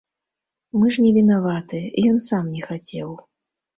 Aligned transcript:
Мы 0.79 0.85
ж 0.95 1.03
не 1.03 1.11
вінаваты, 1.19 1.83
ён 2.13 2.17
сам 2.31 2.43
не 2.55 2.61
хацеў. 2.67 3.09